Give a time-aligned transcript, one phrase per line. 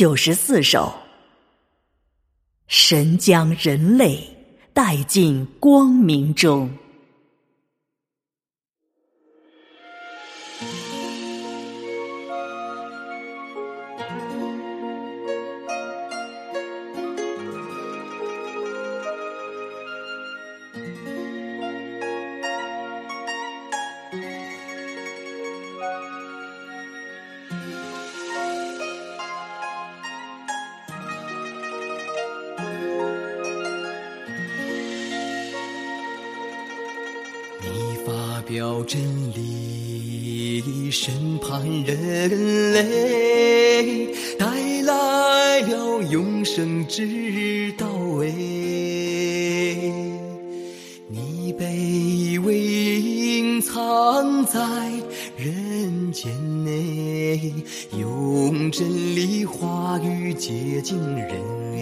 [0.00, 0.90] 九十四首。
[2.68, 4.18] 神将人类
[4.72, 6.70] 带进光明中。
[37.80, 39.00] 你发表真
[39.34, 44.46] 理，审判人类，带
[44.82, 47.86] 来了永生之道。
[48.22, 48.28] 哎，
[51.08, 52.60] 你卑微
[53.00, 54.60] 隐藏在
[55.38, 56.30] 人间
[56.62, 57.50] 内，
[57.98, 61.30] 用真理话语接近人。
[61.76, 61.78] 哎，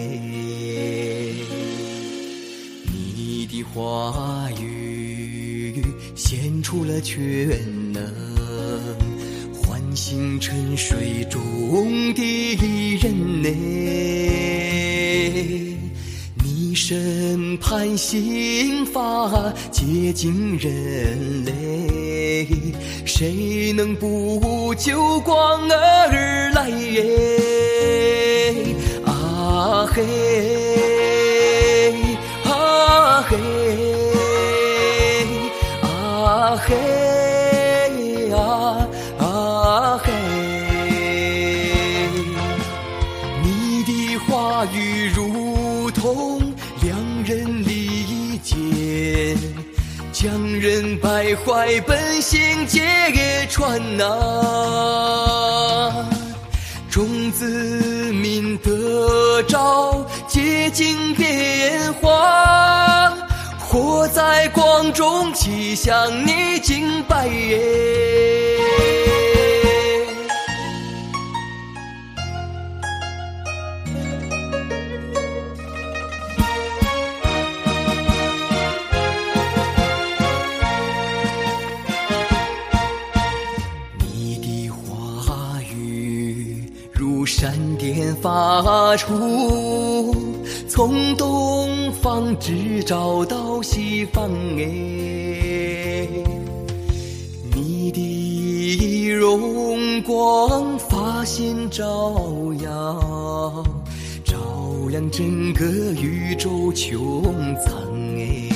[2.87, 5.48] 你的话语。
[6.15, 7.17] 献出了全
[7.91, 8.03] 能，
[9.53, 11.41] 唤醒沉睡中
[12.13, 12.55] 的
[13.01, 13.49] 人类。
[16.43, 22.47] 你审判刑罚接近人类，
[23.05, 26.69] 谁能不救光而来？
[29.05, 30.03] 啊嘿，
[32.43, 33.58] 啊嘿。
[36.49, 38.87] 啊嘿啊
[39.19, 40.11] 啊嘿！
[43.43, 46.41] 你的话语如同
[46.81, 48.55] 两人理解，
[50.11, 52.81] 将人败坏本性揭
[53.47, 54.03] 穿呐。
[56.89, 57.45] 众子
[58.11, 61.48] 民得着洁净变化。
[63.71, 69.08] 活在光中，齐向你敬拜耶！
[87.19, 90.15] 如闪电发出。
[90.69, 96.07] 从东方直照到西方哎，
[97.53, 102.15] 你的荣光发现照
[102.63, 103.65] 耀，
[104.23, 104.37] 照
[104.89, 105.65] 亮整个
[106.01, 107.21] 宇宙穹
[107.65, 107.75] 苍
[108.15, 108.49] 哎，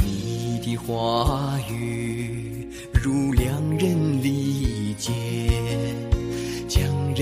[0.00, 1.53] 你的话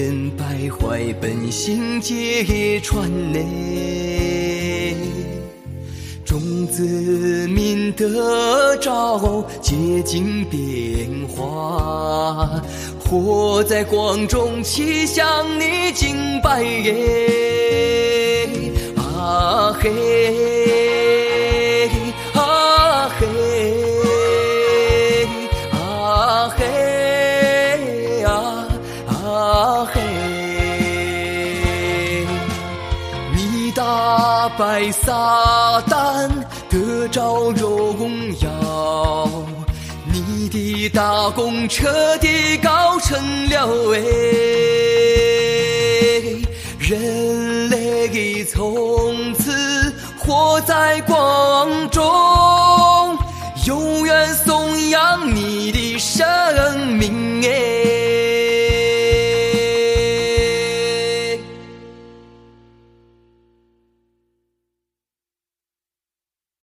[0.02, 3.38] 人败坏本性揭穿呢，
[6.24, 12.60] 众子民得着洁净变化，
[12.98, 15.24] 活在光中，齐向
[15.60, 18.48] 你敬拜耶！
[18.96, 19.88] 啊嘿，
[29.86, 30.00] 嘿，
[33.34, 36.30] 你打败撒旦，
[36.68, 38.10] 得着荣
[38.40, 39.28] 耀，
[40.04, 44.41] 你的大功彻底告成了哎。